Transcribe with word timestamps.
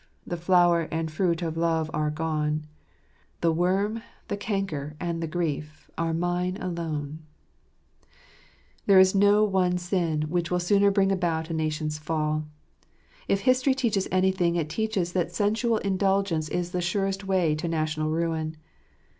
The 0.25 0.35
flower 0.35 0.87
and 0.89 1.11
fruit 1.11 1.43
of 1.43 1.55
love 1.55 1.91
are 1.93 2.09
gone: 2.09 2.65
The 3.41 3.51
worm, 3.51 4.01
the 4.29 4.35
canker, 4.35 4.95
and 4.99 5.21
the 5.21 5.27
grief, 5.27 5.91
Are 5.95 6.11
mine 6.11 6.57
alone 6.57 7.19
1" 7.19 7.19
There 8.87 8.99
is 8.99 9.13
no 9.13 9.43
one 9.43 9.77
sin 9.77 10.23
which 10.23 10.49
will 10.49 10.59
sooner 10.59 10.89
bring 10.89 11.11
about 11.11 11.51
a 11.51 11.53
nation's 11.53 11.99
fall. 11.99 12.45
If 13.27 13.41
history 13.41 13.75
teaches 13.75 14.07
anything, 14.11 14.55
it 14.55 14.71
teaches 14.71 15.13
that 15.13 15.35
sensual 15.35 15.77
indulgence 15.77 16.49
is 16.49 16.71
the 16.71 16.81
surest 16.81 17.23
way 17.25 17.53
to 17.53 17.67
national 17.67 18.09
ruin. 18.09 18.57